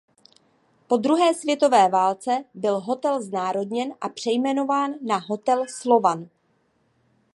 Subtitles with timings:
[0.87, 6.29] Po druhé světové válce byl hotel znárodněn a přejmenován na "Hotel Slovan".